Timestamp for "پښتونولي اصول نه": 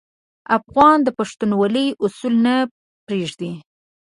1.17-2.55